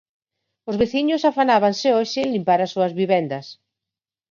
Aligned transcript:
Os 0.69 0.75
veciños 0.81 1.27
afanábanse 1.31 1.87
hoxe 1.97 2.19
en 2.23 2.29
limpar 2.35 2.59
as 2.61 2.71
súas 2.73 2.95
vivendas. 3.01 3.45